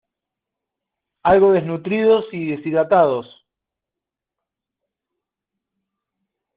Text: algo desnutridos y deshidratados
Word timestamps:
algo 1.23 1.51
desnutridos 1.53 2.25
y 2.31 2.47
deshidratados 2.47 3.45